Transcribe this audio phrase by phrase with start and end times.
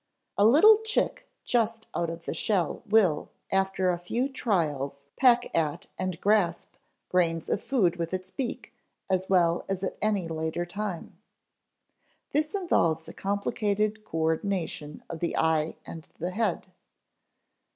[0.35, 5.89] A little chick just out of the shell will after a few trials peck at
[5.95, 6.73] and grasp
[7.09, 8.73] grains of food with its beak
[9.11, 11.19] as well as at any later time.
[12.31, 16.71] This involves a complicated coördination of the eye and the head.